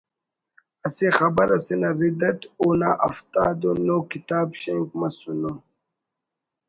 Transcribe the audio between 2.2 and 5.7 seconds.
اٹ اونا ہفتاد و نُو کتاب شینک مسنو